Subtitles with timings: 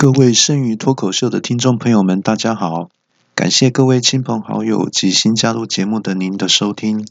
[0.00, 2.88] 各位剩余脱口秀的听众朋友们，大家好！
[3.34, 7.04] 感谢各位亲朋好友及新加入节目的您的收听，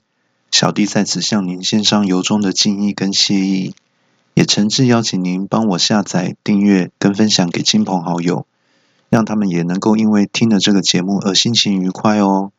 [0.52, 3.76] 小弟在此向您献上由衷的敬意跟谢意，
[4.36, 8.48] 也诚挚邀请您帮我下载、订阅跟分享给亲朋好友，
[9.10, 12.54] 让他们也能够因为听了这个节目而心情愉快哦。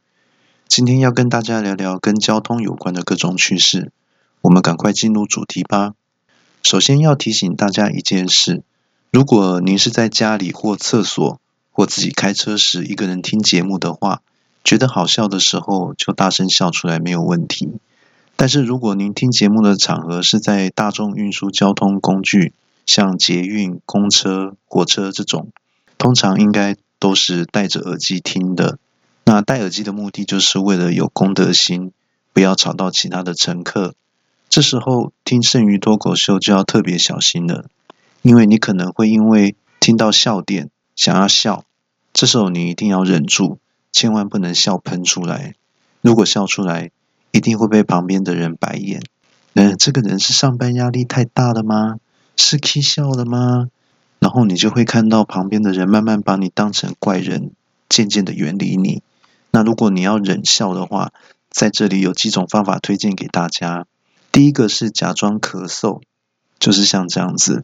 [0.68, 3.92] 今天要跟大家聊聊跟交通有关的各种趣事，
[4.42, 5.94] 我们赶快进入主题吧。
[6.62, 8.62] 首先要提醒大家一件事。
[9.10, 11.40] 如果您是在家里或厕所
[11.72, 14.20] 或自己开车时一个人听节目的话，
[14.62, 17.72] 觉得好笑的时候就大声笑出来没有问题。
[18.36, 22.52] 但是如果您听节目的场合是在大众运输交通工具，
[22.84, 25.48] 像捷运、公车、火车这种，
[25.96, 28.78] 通常应该都是戴着耳机听的。
[29.24, 31.92] 那戴耳机的目的就是为了有公德心，
[32.32, 33.94] 不要吵到其他的乘客。
[34.50, 37.64] 这时候听剩余脱口秀就要特别小心了。
[38.22, 41.64] 因为你可能会因为听到笑点想要笑，
[42.12, 43.58] 这时候你一定要忍住，
[43.92, 45.54] 千万不能笑喷出来。
[46.00, 46.90] 如果笑出来，
[47.30, 49.02] 一定会被旁边的人白眼。
[49.54, 51.96] 嗯，这个人是上班压力太大了吗？
[52.36, 53.68] 是 K 笑了吗？
[54.20, 57.52] 然后你就会看到旁边的人慢慢把你当成怪人，
[57.88, 59.02] 渐渐的远离你。
[59.50, 61.12] 那如果你要忍笑的话，
[61.50, 63.86] 在这里有几种方法推荐给大家。
[64.30, 66.02] 第一个是假装咳嗽，
[66.58, 67.62] 就是像这样子。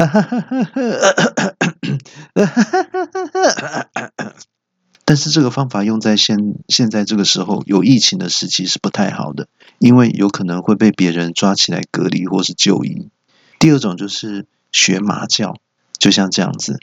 [5.04, 9.48] 但是这个方法用在现现在这个时候有疫情的时期是不太好的，
[9.78, 13.08] 因为有可能会被别人抓起来隔离或是就医。
[13.58, 15.56] 第二种就是学马叫，
[15.98, 16.78] 就像这样子。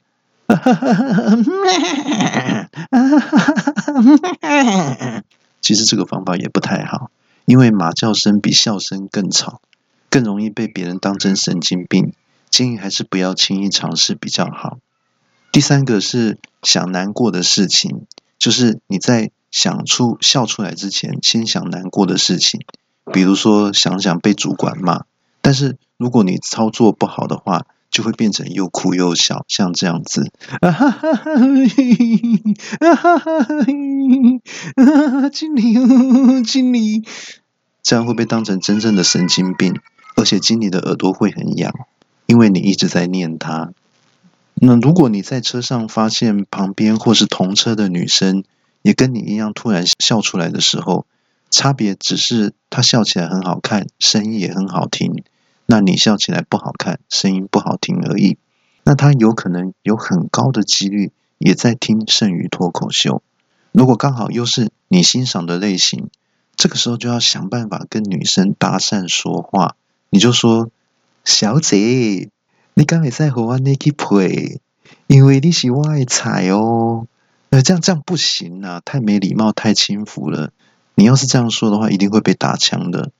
[5.61, 7.09] 其实这个方法也不太好，
[7.45, 9.61] 因为马叫声比笑声更吵，
[10.09, 12.13] 更容易被别人当成神经病。
[12.49, 14.79] 建议还是不要轻易尝试比较好。
[15.51, 18.05] 第三个是想难过的事情，
[18.37, 22.61] 就是你在想出笑出来之前，先想难过的事情，
[23.13, 25.05] 比如说想想被主管骂。
[25.41, 30.29] 但是如果你操作不好的话，就会变成又哭又笑，像这样子，
[30.59, 31.31] 啊哈哈哈，
[32.81, 33.55] 啊哈哈哈，
[35.29, 37.05] 经理，经理，
[37.81, 39.79] 这样会被当成真正的神经病，
[40.17, 41.73] 而且经理的耳朵会很痒。
[42.27, 43.71] 因为你一直在念他，
[44.53, 48.43] 那如果你在车上发现旁边或是同车的女生
[48.81, 51.05] 也跟你一样突然笑出来的时候，
[51.49, 55.23] 差别只是她笑起来很好看，声音也很好听，
[55.67, 58.37] 那你笑起来不好看，声音不好听而已。
[58.83, 63.23] 那她有可能有很高的几率也在听剩余脱口秀。
[63.71, 66.09] 如果刚好又是你欣赏的类型，
[66.57, 69.77] 这个时候就要想办法跟女生搭讪说话，
[70.09, 70.69] 你就说。
[71.27, 72.29] 小姐，
[72.73, 74.61] 你刚才在和我那去配，
[75.07, 77.05] 因为你是我的菜哦。
[77.49, 80.51] 呃，这样这样不行啊，太没礼貌，太轻浮了。
[80.95, 83.11] 你要是这样说的话，一定会被打枪的。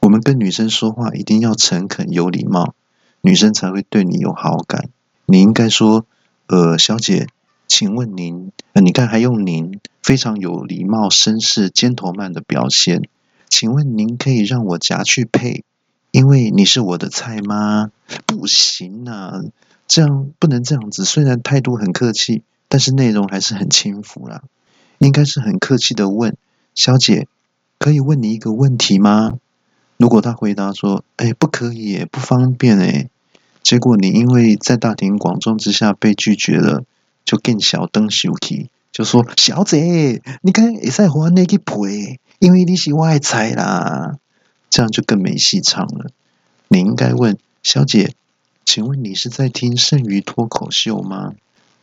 [0.00, 2.74] 我们跟女生说话一定要诚恳有礼貌，
[3.20, 4.88] 女生才会对你有好感。
[5.26, 6.06] 你应该说，
[6.46, 7.26] 呃，小姐，
[7.68, 13.02] 请问您，呃，你看还用您，非常有礼貌、绅士、尖头曼的表现。
[13.50, 15.64] 请问您可以让我夹去配？
[16.12, 17.90] 因为你是我的菜吗？
[18.26, 19.40] 不行啊，
[19.88, 21.06] 这样不能这样子。
[21.06, 24.42] 虽然态度很客气，但是内容还是很轻浮啦。
[24.98, 26.36] 应该是很客气的问
[26.74, 27.26] 小姐，
[27.78, 29.38] 可以问你一个问题吗？
[29.96, 33.08] 如果他回答说：“哎，不可以，不方便。”哎，
[33.62, 36.84] 结果你因为在大庭广众之下被拒绝了，
[37.24, 44.18] 就更小灯羞气，就说：“小姐，你看会使还你去陪，因为你是我的菜啦。”
[44.72, 46.06] 这样就更没戏唱了。
[46.68, 48.14] 你应该问小姐，
[48.64, 51.34] 请问你是在听剩余脱口秀吗？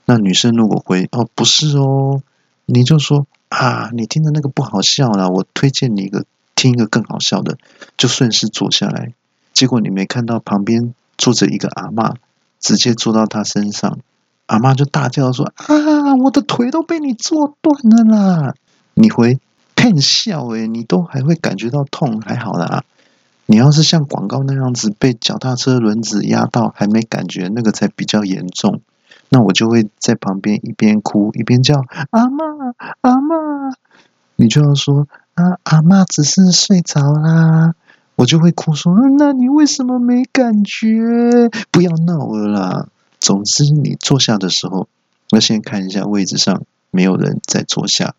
[0.06, 2.24] 那女生如果回哦不是哦，
[2.66, 7.60] 你就说啊，你听的那个不好笑啦，我推荐你一个听一个更好笑的，
[7.96, 9.14] 就顺势坐下来。
[9.54, 12.16] 结果你没看到旁边坐着一个阿妈，
[12.60, 14.00] 直接坐到她身上，
[14.48, 18.56] 阿妈就大叫说啊，我的腿都被你坐断了啦！
[18.96, 19.40] 你回。
[19.80, 22.84] 骗笑诶，你都还会感觉到痛，还好啦。
[23.46, 28.82] 你要是像广告那样子被脚踏车轮子压到还没感觉，那个才比较严重。
[29.30, 32.44] 那我就会在旁边一边哭一边叫阿妈
[33.00, 33.36] 阿妈，
[34.36, 37.74] 你就要说啊阿妈只是睡着啦。
[38.16, 41.50] 我就会哭说那你为什么没感觉？
[41.72, 42.88] 不要闹了啦。
[43.22, 44.90] 总之你坐下的时候，
[45.30, 48.16] 要先看一下位置上没有人再坐下。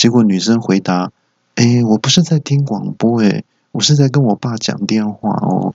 [0.00, 1.12] 结果女生回答
[1.56, 5.74] ：“哎，我不是在听广播，哎，我是在跟我爸讲电话哦。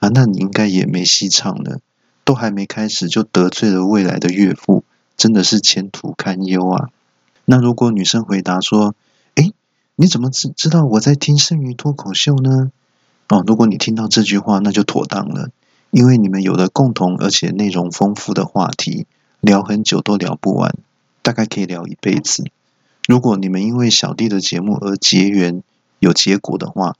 [0.00, 1.78] 啊，那你应该也没戏唱了，
[2.24, 4.82] 都还没开始就得罪了未来的岳父，
[5.16, 6.88] 真的是前途堪忧啊！
[7.44, 8.96] 那如果女生回答说
[9.38, 9.52] ：“哎，
[9.94, 12.72] 你怎么知知道我在听剩余脱口秀呢？”
[13.30, 15.50] 哦，如果你听到这句话，那就妥当了，
[15.92, 19.06] 因为你们有了共同而且内容丰富的话题，
[19.38, 20.76] 聊很久都聊不完，
[21.22, 22.42] 大概可以聊一辈子。
[23.10, 25.64] 如果你们因为小弟的节目而结缘
[25.98, 26.94] 有结果的话，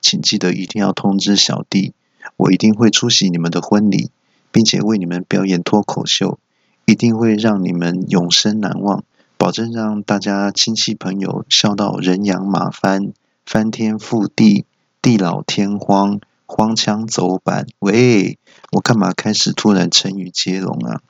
[0.00, 1.92] 请记得一定要通知小弟，
[2.36, 4.12] 我一定会出席你们的婚礼，
[4.52, 6.38] 并且为你们表演脱口秀，
[6.84, 9.02] 一定会让你们永生难忘，
[9.36, 13.12] 保证让大家亲戚朋友笑到人仰马翻、
[13.44, 14.66] 翻天覆地。
[15.02, 17.66] 地老天荒，荒腔走板。
[17.80, 18.38] 喂，
[18.70, 21.00] 我干嘛开始突然成语接龙啊？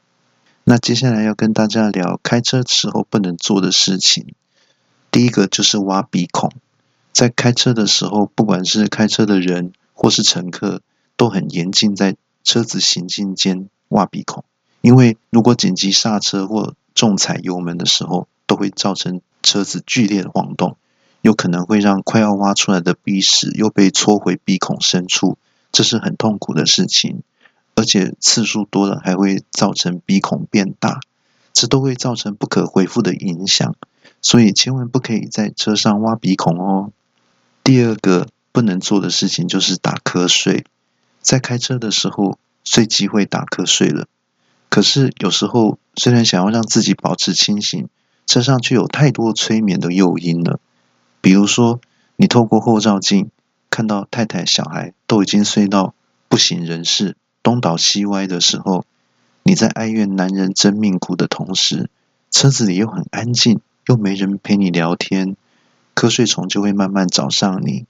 [0.64, 4.35] 那接下来要跟大家聊开车时候不能做的事情。
[5.11, 6.53] 第一个就是挖鼻孔。
[7.12, 10.82] 在开车的时候，不管是开车的人或是乘客，
[11.17, 14.44] 都很严禁在车子行进间挖鼻孔，
[14.82, 20.76] 因为如果紧急刹车或重踩油门的时候，都会造成车子剧烈的晃动。
[21.23, 25.38] 有可能会让快要挖出来的鼻屎又被戳回鼻孔深处，
[25.73, 27.23] 这是很痛苦的事情，
[27.75, 31.00] 而且次数多了还会造成鼻孔变大，
[31.52, 33.75] 这都会造成不可恢复的影响，
[34.26, 36.90] 所以千万不可以在车上挖鼻孔哦。
[37.62, 40.64] 第二个不能做的事情就是打瞌睡，
[41.20, 44.08] 在开车的时候最忌讳打瞌睡了，
[44.69, 47.88] 可是有时候虽然想要让自己保持清醒，
[48.26, 50.58] 车上却有太多催眠的诱因了。
[51.20, 51.81] 比如说，
[52.17, 53.31] 你透过后照镜
[53.70, 55.94] 看到太太、小孩都已经睡到
[56.28, 58.84] 不省人事、东倒西歪的时候，
[59.44, 61.88] 你在哀怨男人真命苦的同时，
[62.32, 65.37] 车子里又很安静，又没人陪你聊天，
[65.94, 67.87] 瞌睡虫就会慢慢找上你。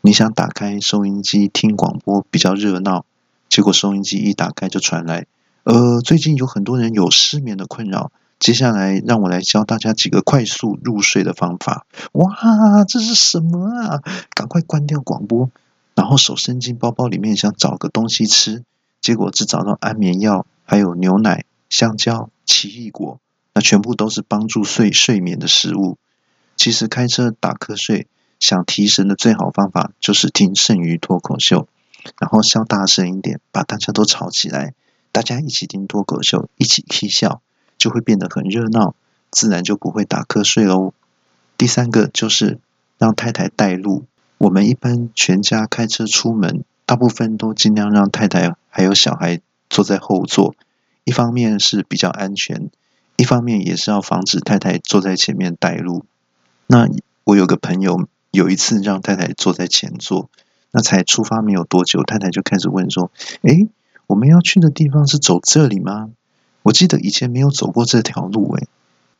[0.00, 3.04] 你想打开收音机听广播比较热闹，
[3.48, 5.26] 结果收音机一打开就传来，
[5.62, 8.10] 呃，最近有很多人有失眠的困扰。
[8.38, 11.86] 接下来，让我来教大家几个快速入睡的方法。
[12.12, 14.02] 哇，这是什么啊？
[14.34, 15.50] 赶快关掉广播，
[15.94, 18.62] 然后手伸进包包里面想找个东西吃，
[19.00, 23.18] 结果只找到安眠药，还有牛奶、香蕉、奇异果，
[23.56, 25.96] 那全部都是帮助睡睡眠的食物。
[26.56, 28.06] 其实开车打瞌睡，
[28.38, 31.66] 想提神的最好方法就是听剩余脱口秀，
[32.20, 34.74] 然后笑大声一点，把大家都吵起来，
[35.10, 37.40] 大家一起听脱口秀，一起嬉笑。
[37.78, 38.94] 就会变得很热闹，
[39.30, 40.92] 自然就不会打瞌睡喽。
[41.56, 42.58] 第三个就是
[42.98, 44.04] 让太太带路。
[44.36, 50.54] 我们一般全家开车出门，大部分都尽量让太太还有小孩坐在后座，
[51.04, 52.70] 一方面是比较安全，
[53.16, 56.04] 一方面也是要防止太太坐在前面带路。
[56.66, 56.88] 那
[57.24, 60.28] 我有个朋友有一次让太太坐在前座，
[60.70, 63.10] 那才出发没有多久，太太就开始问说
[63.42, 63.68] ：“诶，
[64.06, 66.10] 我们要去的地方是走这里吗？”
[66.62, 68.66] 我记得以前没有走过这条路，诶，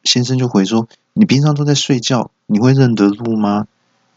[0.02, 3.66] 先生就回说：“你平常都在睡觉，你会认得路吗？”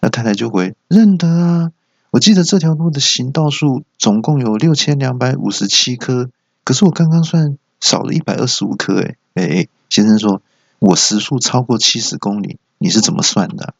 [0.01, 1.71] 那太太就回：“认得啊，
[2.11, 6.29] 我记得这条路的行道树总共有六千两百五十七棵，
[6.63, 10.41] 可是我刚刚算少了一百二十五棵，诶，哎，先生说
[10.79, 13.73] ：“我时速超过七十公里，你是怎么算的？”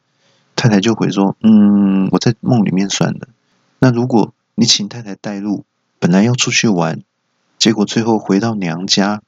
[0.56, 3.28] 太太就回说：“嗯，我在梦里面算的。
[3.78, 5.64] 那如果你请太太带路，
[5.98, 7.00] 本来要出去玩，
[7.58, 9.22] 结果最后回到娘家。”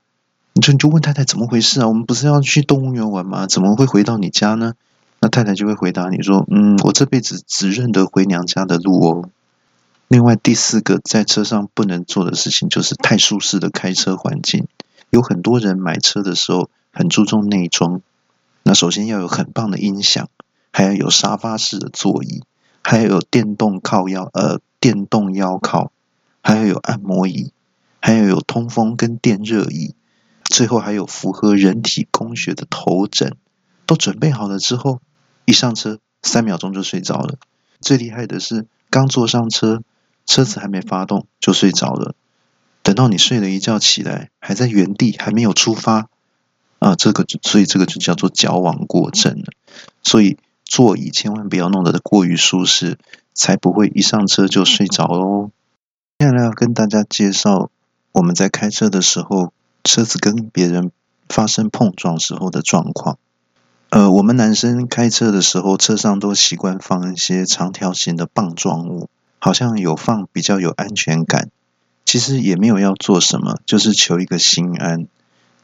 [0.55, 1.89] 你就你就问太太怎么回事啊？
[1.89, 3.47] 我们不是要去动物园玩吗？
[3.47, 4.75] 怎么会回到你家呢？
[5.19, 9.31] 那太太就会回答你说：“嗯，我这辈子只认得回娘家的路哦。”
[10.13, 14.69] 另外第四个在车上不能做的事情就是太舒适的开车环境。
[15.09, 18.03] 有很多人买车的时候很注重内装，
[18.63, 20.29] 那首先要有很棒的音响，
[20.71, 22.43] 还要有沙发式的座椅，
[22.83, 25.91] 还要有电动靠腰呃电动腰靠，
[26.43, 27.51] 还要有按摩椅，
[27.99, 29.95] 还要有通风跟电热椅。
[30.45, 33.35] 最后还有符合人体工学的头枕，
[33.87, 35.01] 都准备好了之后，
[35.47, 37.37] 一上车三秒钟就睡着了。
[37.81, 39.83] 最厉害的是，刚坐上车，
[40.27, 42.15] 车子还没发动就睡着了。
[42.83, 46.09] 等到你睡了一觉起来，还在原地，还没有出发
[46.79, 46.95] 啊！
[46.97, 49.47] 这个所以这个就叫做矫枉过正了。
[50.03, 52.99] 所以座椅千万不要弄得过于舒适，
[53.35, 55.51] 才不会一上车就睡着喽。
[56.19, 57.71] 接下来要跟大家介绍
[58.13, 59.53] 我们在开车的时候。
[59.85, 60.93] 车子跟别人
[61.29, 63.19] 发生碰撞时候的状况，
[63.91, 69.09] 呃，我们男生开车的时候，车上都习惯放一些长条形的棒状物，
[69.45, 71.51] 好像有放比较有安全感。
[72.05, 75.09] 其实也没有要做什么，就是求一个心安。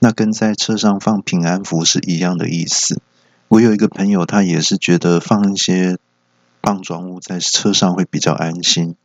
[0.00, 3.00] 那跟在车上放平安符是一样的意思。
[3.47, 5.97] 我有一个朋友，他也是觉得放一些
[6.61, 8.97] 棒状物在车上会比较安心，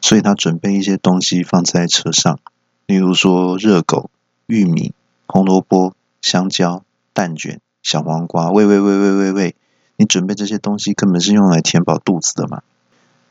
[0.00, 2.38] 所以他准备一些东西放在车上。
[2.86, 4.08] 例如说热狗、
[4.46, 4.92] 玉米、
[5.26, 8.52] 红萝卜、香蕉、蛋卷、小黄瓜。
[8.52, 9.56] 喂喂喂喂喂喂，
[9.96, 12.62] 你准备这些东西根本是用来填饱肚子的嘛？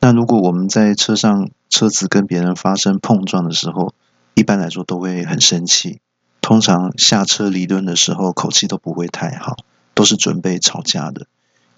[0.03, 3.93] 那如果我们在车上车子跟别人发生碰撞的时候，
[4.33, 5.99] 一般来说都会很生气。
[6.41, 9.57] 通常下车理论的时候，口气都不会太好，
[9.93, 11.27] 都是准备吵架的。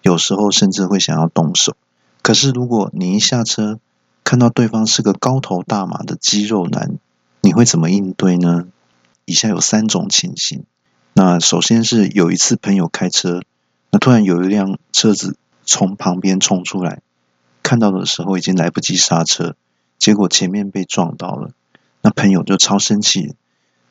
[0.02, 1.76] 有时候甚至会想要动手。
[2.22, 3.78] 可是如果你一下车，
[4.24, 6.98] 看到对方是个高头大马的肌肉男，
[7.42, 8.68] 你会怎么应对呢？
[9.26, 10.64] 以下有三种情形。
[11.12, 13.42] 那首先是有一次朋友开车，
[13.92, 17.02] 那突然有一辆车子从旁边冲出来，
[17.74, 19.56] 看到的时候已经来不及刹车，
[19.98, 21.54] 结果前面被撞到了。
[22.04, 23.34] 那朋友就超生气，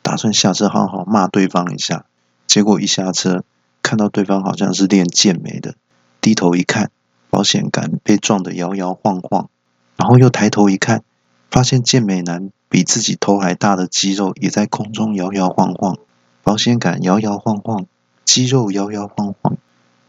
[0.03, 2.07] 打算下车好好骂对方一下。
[2.47, 3.43] 结果一下车，
[3.83, 5.75] 看到对方好像是练健美的，
[6.21, 6.93] 低头一看，
[7.29, 9.51] 保险杆被撞得摇摇晃晃。
[9.97, 11.03] 然后又抬头一看，
[11.51, 15.99] 发现健美男比自己头还大的肌肉也在空中摇摇晃晃，
[16.45, 17.87] 保险杆摇摇晃晃，
[18.25, 19.57] 肌肉摇摇晃晃。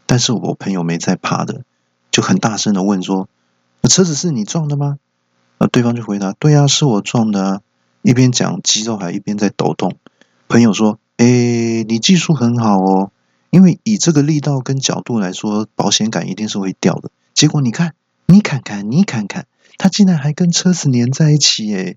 [0.06, 1.62] 但是我朋友没在怕的，
[2.12, 3.28] 就很大声的问说
[3.88, 4.98] ：“车子是你撞的吗？”
[5.58, 7.60] 那，对方就回答：“对啊，是我撞的啊。”
[8.02, 9.96] 一边讲，肌肉还一边在抖动。
[10.48, 13.10] 朋友说：“诶，你技术很好哦，
[13.50, 17.10] 因为以这个力道跟角度来说，保险杆一定是会掉的。
[17.34, 17.94] 结果你看，
[18.26, 21.96] 你看看，你看看。”他竟然还跟车子粘在一起耶！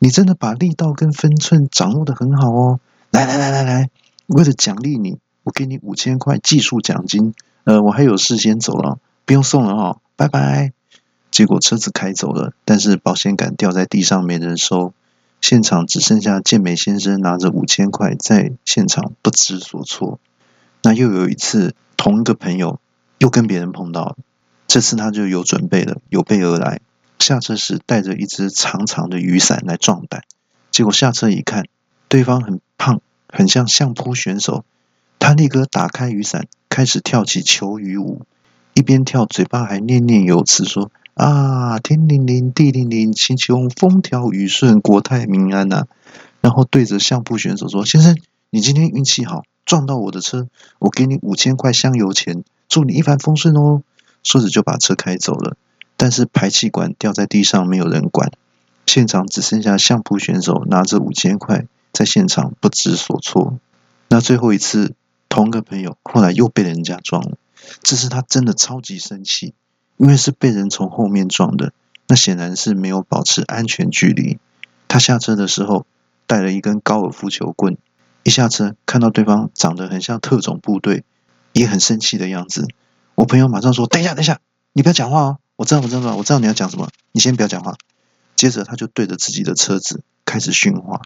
[0.00, 2.80] 你真的把力道跟分寸掌握的很好哦。
[3.12, 3.90] 来来来来来，
[4.26, 7.32] 为了奖励你，我给你五千块技术奖金。
[7.62, 10.72] 呃，我还有事先走了，不用送了哈，拜拜。
[11.32, 14.92] 结果车子开走了，但是保险杆掉在地上没人收，
[15.40, 20.20] 现场只剩下健美先生拿着五千块在现场不知所措。
[20.82, 22.78] 那又有一次，同一个朋友
[23.16, 24.16] 又跟别人碰到了，
[24.66, 26.80] 这次他就有准备了，有备而来。
[27.18, 30.24] 下车时带着一只长长的雨伞来壮胆，
[30.70, 31.64] 结果下车一看，
[32.08, 34.66] 对方很胖，很像相扑选手。
[35.18, 38.22] 他立刻打开雨伞，开始跳起求雨舞，
[38.74, 45.86] 一边跳嘴巴还念念有词说：“啊，天灵灵，地灵灵，祈求风调雨顺，国泰民安呐。”
[46.40, 48.16] 然后对着相扑选手说：“先生，
[48.50, 53.82] 你今天运气好，撞到我的车，我给你五千块香油钱，祝你一帆风顺哦。”
[54.24, 55.56] 说着就把车开走了。
[55.96, 58.32] 但是排气管掉在地上，没有人管，
[58.86, 63.58] 现场只剩下相扑选手拿着五千块在现场不知所措。
[64.08, 64.94] 那最后一次，
[65.28, 67.36] 同个朋友后来又被人家撞了，
[67.82, 69.54] 这次他真的超级生气，
[69.96, 71.72] 因为是被人从后面撞的，
[72.08, 74.38] 那显然是没有保持安全距离。
[74.88, 75.86] 他下车的时候
[76.26, 77.76] 带了一根高尔夫球棍，
[78.22, 81.04] 一下车看到对方长得很像特种部队，
[81.52, 82.66] 也很生气的样子。
[83.14, 84.40] 我朋友马上说：“等一下，等一下，
[84.72, 86.88] 你不要讲话哦。”我知道，我知道，我知道你要讲什么。
[87.12, 87.76] 你先不要讲话。
[88.36, 91.02] 接着，他就对着自己的车子开始训话：“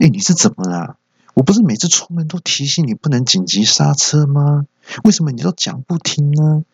[0.00, 0.96] 哎，你是怎么啦？”
[1.40, 4.66] 我不是每次出门都提醒你不能紧急刹车吗？
[5.04, 6.64] 为什么你都讲不听呢？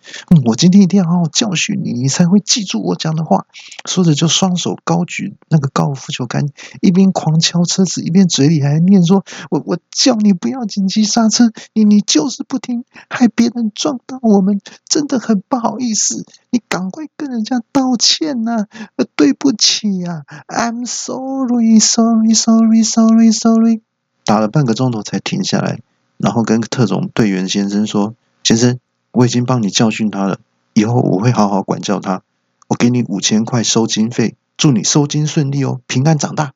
[0.44, 3.46] 我今天一定要好好教训你，你才会记住我讲的话。
[3.88, 6.48] 说着就双手高举那个高尔夫球杆，
[6.80, 16.26] 一边狂敲车子，一边嘴里还念说：“我我叫你不要紧急刹车，你你就是不听，害别人撞到我们，真的很不好意思。
[16.50, 18.66] 你赶快跟人家道歉呐！
[19.14, 23.82] 对不起呀，I'm sorry, sorry, sorry, sorry, sorry。”
[24.26, 25.78] 打了半个钟头才停下来，
[26.18, 28.80] 然后跟特种队员先生说：“先生，
[29.12, 30.40] 我已经帮你教训他了，
[30.74, 32.22] 以后我会好好管教他。
[32.66, 36.52] 我给你五千块收金费，祝你收金顺利哦，平安长大。”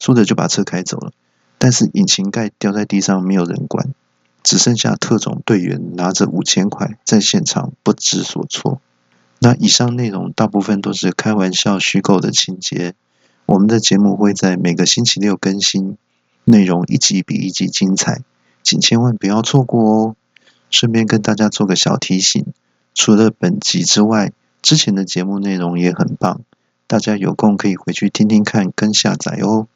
[0.00, 1.12] 说着就把车开走了。
[1.58, 3.92] 但是引擎盖掉在地上，没有人管，
[4.42, 8.80] 只剩下特种队员拿着五千块在现场不知所措。
[9.40, 12.94] 那以上内容大部分都是开玩笑、虚构的情节。
[13.44, 15.98] 我们的节目会在每个星期六更新。
[16.44, 18.22] 内容一集比一集精彩，
[18.62, 20.16] 请千万不要错过哦！
[20.70, 22.44] 顺便跟大家做个小提醒，
[22.94, 24.32] 除了本集之外，
[24.62, 26.40] 之前的节目内容也很棒，
[26.86, 29.66] 大家有空可以回去听听看跟下载哦。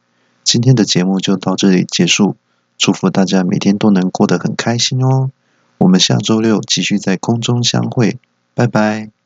[0.42, 2.36] 今天的节目就到这里结束，
[2.76, 5.30] 祝福大家每天都能过得很开心哦！
[5.78, 8.18] 我们下周六继续在空中相会，
[8.54, 9.23] 拜拜。